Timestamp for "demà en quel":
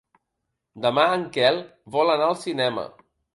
0.85-1.61